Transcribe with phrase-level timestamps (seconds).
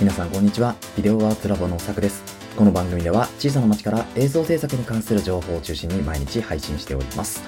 [0.00, 0.74] 皆さんこんにちは。
[0.96, 2.22] ビデオアーツラボのさくです。
[2.56, 7.40] この番組では小さな町から映像制作に関する情報を中心に毎日配信しております。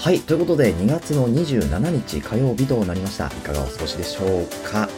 [0.00, 3.26] はい、ということで2月の27日火曜日となりました。
[3.28, 4.88] いかがお過ごしでしょうか？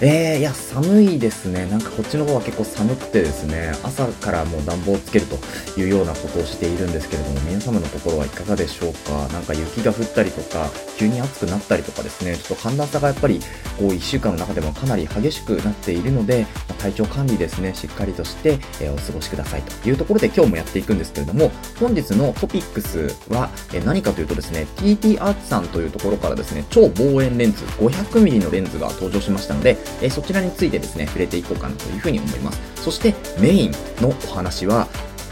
[0.00, 1.66] えー、いや、寒いですね。
[1.66, 5.36] なんかこっちの方は結構寒くてですね、朝からもう暖房をつけると
[5.80, 9.26] いうようなことをしているんですけれども、皆様のところはいかがでしょうか？
[9.32, 13.40] なんか雪が降ったりとか、急に暑くなったりとかですね、ちょっと寒暖差がやっぱり、
[13.76, 32.60] こう1週間の中でもかなり激しくなっているので、ま体調管理ですね、しっかりとして、え、お過ごしくださいというところで今日もやっていくんですけれども、本日のトピックスは、え何かというとですね、TT アーツさんというところからですね、超望遠レンズ 500mm のレンズが登場しましたので、えそちらについてですね、触れていこうかなというふうに思います。
[32.76, 34.88] そしてメインのお話は、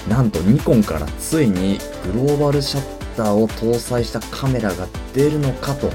[0.08, 1.78] なんとニコンからついに
[2.12, 5.90] グローバルシャッターを搭載したカメラが出るのかと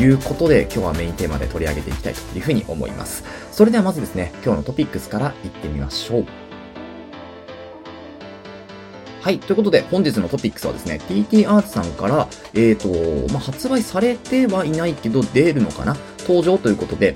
[0.00, 3.24] いうことで、今日はメインテーマで取り上げていきたいというふうに思います。
[3.52, 6.26] それではまずですね、今日のトピックスからいってみましょう。
[9.24, 9.38] はい。
[9.38, 15.96] ということで、本日のトピックスはですね、TT アーツさんから、えっ、ー、と、まあ、発売されてはいないけど、出るのかな
[16.28, 17.14] 登場ということで、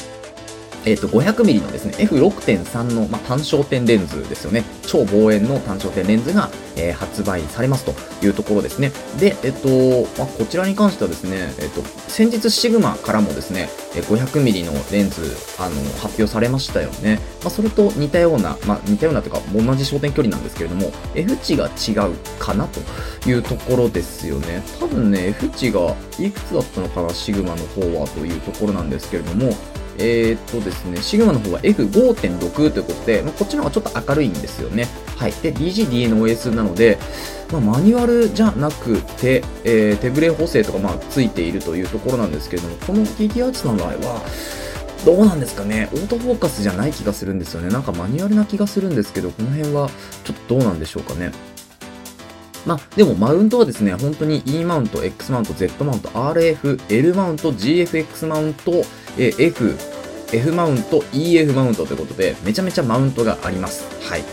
[0.89, 4.64] えっ、ー、と、500mm のですね、F6.3 の、まあ、単焦点レンズですよね。
[4.86, 8.91] 超望遠の単焦点レンズが、えー、発売されますというところですね。
[9.20, 17.20] で、えっ、ー、と、まあ、こちらに関してはですね、えっ、と、先日シグマからもですね、500mm のレンズ、あの、発表されましたよね。
[17.42, 22.80] まあ、それと似たような、まあ、似たようなというか、同じ焦点距離なんですけれども、F 値が違うかなと
[23.28, 24.62] いうところですよね。
[24.80, 29.52] 多分ね、F 値がいくつだったのかな、シグマの方はというところなんですけれども、
[29.98, 34.86] えー、っとですね、シグマの方は F5.6 ということで、ま、こっちの方がちょっと明るいんですよね。
[35.16, 35.32] はい。
[35.42, 36.98] で、DGDNOS なので、
[37.52, 44.23] まあ、マニュアルじゃなくて、えー、手ブレ補正とか、まあ、ついているというところなんですけれども、この TTR の場合は、
[45.05, 45.89] どうなんですかね？
[45.92, 47.68] オートフォーカスじゃない気がするんですよね。
[47.68, 49.89] なんかマニュアルな気がするんですけど、この辺は
[50.24, 51.30] ちょっとどうなんでしょうかね？
[52.67, 58.85] まあ、でもマウントはですね、本当に E マウント、X マウント、Z マウント、RF、L マウント、GFX マウント、
[59.17, 59.77] え F、
[60.33, 63.85] F マウント、EF マウントということで、めちゃめちゃマウントがあります。
[64.08, 64.24] はい。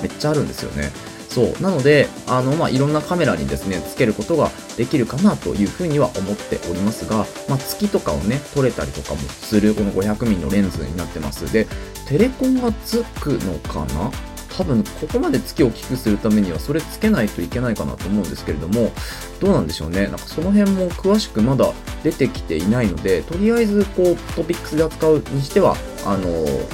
[0.00, 0.90] めっちゃあるんですよね。
[1.28, 1.62] そう。
[1.62, 11.52] なので、あの、まあ、いろんなカメラにですね、つけることができるかなというふうには思っておりますが、まあ、月とかをね、撮れたりとかもする、この 500mm のレンズになってます。
[11.52, 11.66] で、
[12.06, 14.10] テレコンがつくのかな？
[14.60, 18.92] 多分ここまで月を大きくするためにはそれつけないといけないかなと思うんですけれども
[19.40, 20.02] どうなんでしょうね。
[20.02, 21.72] なんかその辺も詳しくまだ
[22.04, 26.28] 出てきていないのでとりあえずこうトピックスで扱うにしてはあの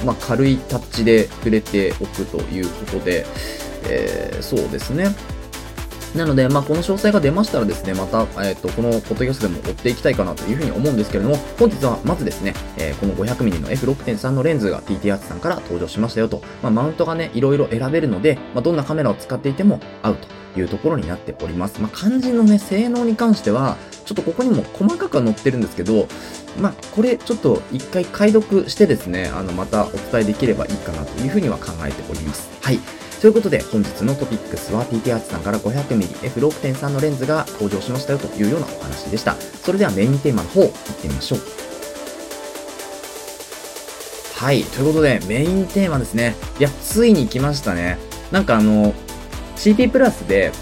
[0.05, 3.25] まあ、軽いタッチで触れておくということで、
[3.85, 5.15] えー、そうですね。
[6.17, 21.81] なので、まあ、この詳細が出ましたらですね、また、えっ、ー、と、このポッドキャストでも追っていきたいかなというふうに思うんですけれども、本日はまずですね、えー、この 500mm の F6.3 のレンズが TT アーツさんから登場しましたよと、まあ、マウントがね、いろいろ選べるので、まあ、どんなカメラを使っていても合うというところになっております。
[21.81, 26.09] まあ、肝心のね、性能に関しては、ちょっとここにも細かくは載ってるんですけど、
[26.61, 32.49] まあ、これちょっと一回解読してですね、あの、またお伝えできればいいかなというふうには考えております。
[32.63, 32.79] はい。
[33.21, 39.35] ということで、本日のトピックスは TT アーツさんから 500mmF6.3 のレンズが登場しましたよというようなお話でした。
[39.35, 41.41] それではメインテーマの方、行ってみましょう。
[44.35, 44.65] はい。
[44.65, 46.37] ということで、メインテーマですね。
[46.61, 47.97] いや、ついに来ましたね。
[48.31, 48.93] なんかあの、
[49.57, 50.53] CP プラスで、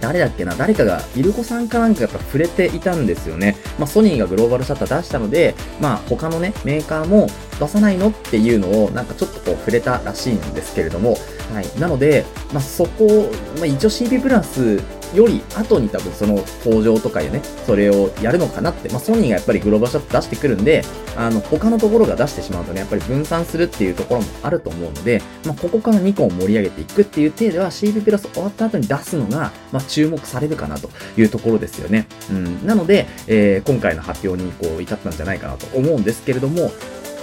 [0.00, 3.56] 誰だっけな誰かが、イルコさんかなんかやっぱ触れていたんですよね。
[3.78, 7.28] まあ、ソニーがグローバルシャッター出したので、まあ、他のね、メーカーも
[7.60, 11.18] 出さないのっていうのを、なんかちょっとこう触れたらしいんですけれども、
[11.52, 11.80] はい。
[11.80, 14.82] なので、まあ、そこを、まあ、一応 CP プラス
[15.14, 20.82] より後に多分その登場とかでね、それをやるのかなって、まあ、ソニーがやっぱりグローバルシャット出してくるんで、
[21.16, 32.06] あの、他のところが出してしまうとね、やっぱり分散するっていうところもあると思うので、まあ、ここからニコンを盛り上げていくっていう体では CP プラス終わった後に出すのが、まあ、注目されるかなというところですよね。
[32.30, 32.66] うん。
[32.66, 36.70] なので、えー、今回の発表にこう至ったんじゃないかなと思うんですけれども、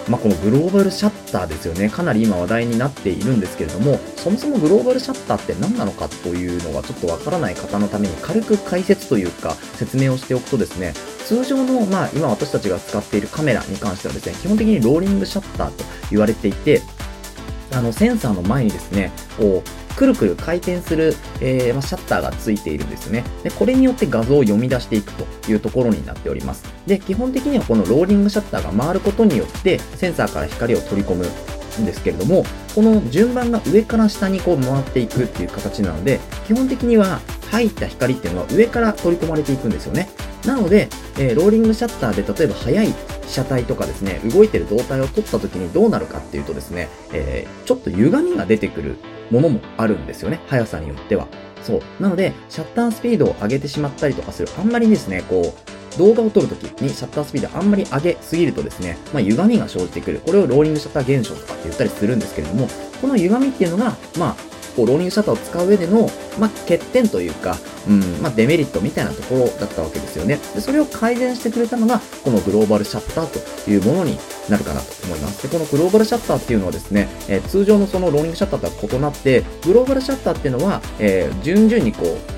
[0.08, 1.90] まあ、このグローバルシャッターですよね。
[1.90, 10.94] かなり今話題になっているんですけれども、そもそもグローバルシャッターって何なのかというのがちょっとわからない方のために軽く解説というか説明をしておくとですね、
[11.26, 16.82] 通常の、まあ、今私たちが使っているカメラに関してはですね、基本的にローリングシャッターと言われていて、
[17.72, 23.24] あの、センサーの前にですね、こう、くるくる回転する、えー、まあ、シャッターがついているんですよね。
[23.44, 26.66] で、これによって画像を読み出していくというところになっております。
[26.86, 31.26] で、基本的にはこのローリングシャッターが回ることによって、センサーから光を取り込む
[31.82, 37.22] んですけれども、この順番が上から下にこう回っていくっていう形なので、基本的には
[37.52, 40.10] 入った光っていうのは上から取り込まれていくんですよね。
[40.46, 42.94] なので、えー、ローリングシャッターで例えば速い被
[43.28, 48.98] 写体とかですね、動いてる胴体を撮った時にどうなるかっていうとですね、えー、ちょっと歪みが出てくる
[49.32, 51.28] ものもあるんですよね、速さによっては。
[51.64, 51.82] そう。
[52.00, 60.22] なので、シャッタースピードを上げてしまったりとかする、あんまりですね、こう、動画を撮るときにシャッタースピードあんまり上げすぎるとですね、まあ、歪みが生じてくる。
[60.26, 62.68] これをローリングシャッター現象とかって言ったりするんですけれども、
[63.02, 64.36] この歪みっていうのが、まあ、
[64.76, 67.58] こうローリングシャッターを使う上での、まあ、欠点というか、
[67.88, 70.40] うん、まあ、デメリットみたいなところだったわけですよね。
[70.54, 74.18] で、それを改善してくれたのが、このグローバルシャッターというものに
[74.50, 75.44] なるかなと思います。
[75.44, 82.36] で、このグローバルシャッターっていうのはですね、えー、通常のそのローリングシャッターとは異なって、グローバルシャッターっていうのは、えー、順々にこう、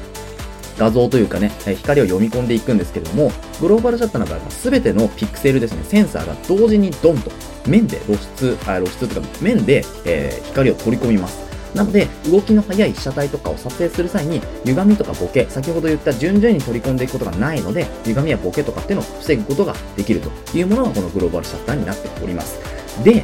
[0.78, 7.32] 画像というかね、光を読み込んでいくんですけれども、グローバルシャッターの場合は全てのピクセルですね、センサーが同時にドンと
[7.68, 11.47] 面で露出、あ露出というか面で、えー、光を取り込みます。
[11.74, 22.60] なので、動きの速い被写体とかを撮影する際に、歪みとかボケ、先ほど言った順々に取り込んでいくことがないので、歪みやボケとかっていうのを防ぐことができるというものがこのグローバルシャッターになっております。
[23.04, 23.24] で、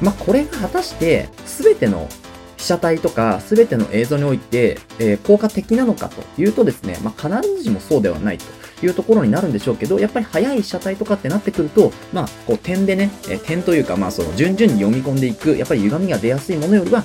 [0.00, 2.08] まあ、これが果たして、全ての
[2.56, 8.44] 被写体とか全ての映像において、えー、効果的なのかというとですね、まあ、必ずしもそうではないと
[8.82, 17.04] いうところになるんでしょうけど、やっぱり速い被写体とかってなってくると、まあ、こう点でね、え、点というか、まあ、その順々に読み込んでいく、やっぱり歪みが出やすいものよりは、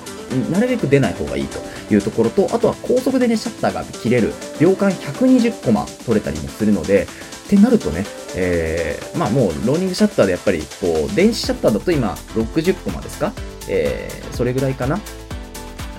[0.50, 1.58] なるべく出ない方がいいと
[1.92, 7.06] いうところと、あとは高速でね、シャッターが切れる、秒間120コマ取れたりもするので、
[7.46, 13.34] ってなるとね、えー、まあもうローニングシャッターでやっぱりこう電子シャッターだと今60コマですか？
[13.68, 14.98] えー、それぐらいかな？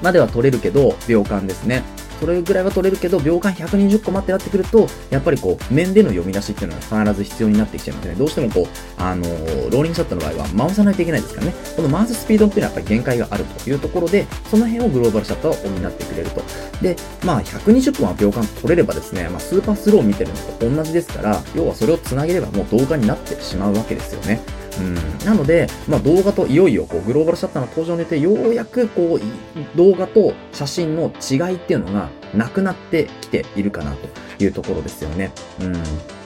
[0.02, 1.84] までは取れるけど、秒間ですね。
[2.24, 8.16] それぐらいは取れるけど、秒間120個待ってなってくると、やっぱりこう、面での読み出しっていうのが必ず必要になってきちゃいますね。
[8.16, 8.68] どうしてもこう、
[8.98, 11.54] あのー、ローリングシャッターの場合は回さないといけないですからね。
[11.75, 16.42] この回すスピードっていうのはやっぱり限界があるというところで、その辺をグローバルシャッターは補ってくれると。
[16.81, 24.40] で、まあ、120個は秒間取れればですね、まあ、スーパースローを見てるのと同じですから、要はそれを繋げればもう動画になってしまうわけですよね。
[24.80, 35.31] うん、なので、まあ、動画といよいよこうグローバルシャッターの登場によってようやくこう動画と写真の違いっていうのがなくなってきているかなというところですよね。
[35.62, 36.24] うん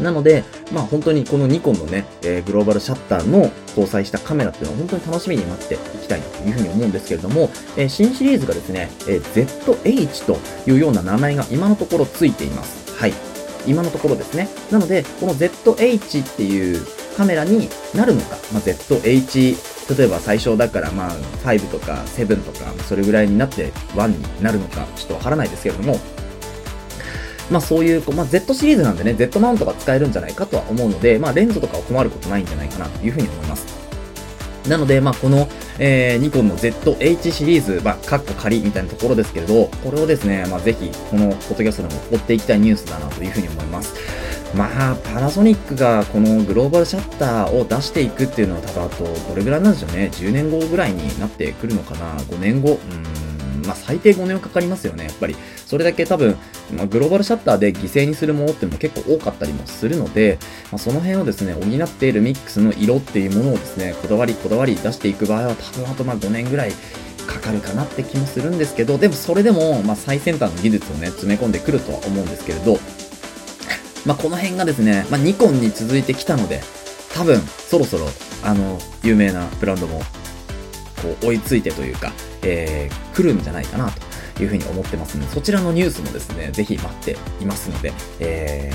[0.00, 9.46] なので、まあ本当にこのニコンのね、えー、グローバルシャッターの搭載したカメラっていうのは本当に楽しみに待っていきたいというふうに思うんですけれども、えー、新シリーズがですね、えー、
[9.82, 12.96] ZH というような名前が今のところついています。
[12.96, 13.12] はい。
[13.66, 14.48] 今のところですね。
[14.70, 16.84] なので、この ZH っていう
[17.16, 21.10] カメラになるのか、まあ、ZH、例えば最初だからまあ
[21.44, 25.98] 5とか7とか、それぐらいになって1になるのか、ちょっとわからないですけれども、
[27.50, 33.66] まあそういう、まあ Z シリーズなんでね、Z マウントが使えるんじゃないかとは思うので、まあレンズとかは困ることないんじゃないかなというふうに思います。
[34.68, 35.48] なので、まあこの、
[35.78, 43.94] えー、ニコンの ZH シリーズ、まあ、カッコ仮みたいなところですけれど、これをですね、まあぜひ、このポッドキャストでも追っていきたいニュースだなというふうに思います。
[44.54, 50.10] まあ、パナソニックがこのグローバルシャッターを出していくっていうのは多分あと、どれぐらいなんでしょうね。
[50.12, 52.16] 10年後ぐらいになってくるのかな。
[52.18, 52.72] 5年後。
[52.72, 55.04] うん、まあ最低5年はかかりますよね。
[55.04, 55.36] やっぱり。
[55.66, 56.36] それだけ多分、
[56.76, 60.38] まあ、グローバルシャッターで犠牲にするものっていうのも結構多かったりもするので、
[60.70, 66.72] まあ、その辺をですね、補っているミックスの色っていうものをですね、こだわりこだわり出していく場合は多分あとまあ5年ぐらい
[67.26, 72.78] かかるかなって気もするんですけど、でもそれでも、まあ、最先端の技術をね、詰め込んでくるとは思うんですけれど、
[74.04, 76.60] まあ、この辺がですね、まあ、ニコンに続いてきたので、
[77.14, 78.06] 多分、そろそろ、
[78.42, 80.00] あの、有名なブランドも、
[81.00, 83.92] こう、追いついてというか、えー、来るんじゃないかな、
[84.34, 88.72] というふうに思ってますので、そちらのニュースもですね、ぜひ待っていますので、え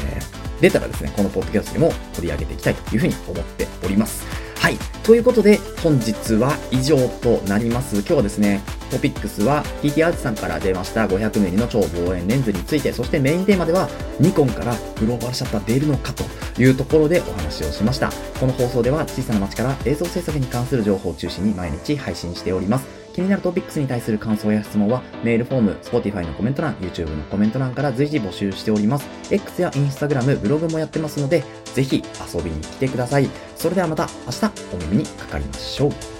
[0.57, 4.47] ー、出たらですね、このポッドキャストでも取り上げていきたいというふうに思っております。
[4.60, 4.78] はい。
[5.04, 7.96] ということで、本日は以上となります。
[7.98, 8.62] 今日はですね、
[8.92, 16.24] トピックスは TT アーチさんから出ました 500mm の超望遠レンズについて、そしてメインテーマではニコンからグローバルシャッター出るのかと
[16.62, 18.12] いうところでお話をしました。
[18.40, 23.07] この放送では小さな街から映像制作に関する情報を中心に毎日配信しております。
[23.18, 29.08] 気になるトピックスに対する感想や質問は、メールフォーム、Spotify のコメント欄、YouTube のコメント欄から随時募集しております。
[29.32, 31.44] X や Instagram、ブログもやってますので、
[31.74, 33.28] ぜひ遊びに来てください。
[33.56, 36.17] それではまた明日お耳にかかりましょう。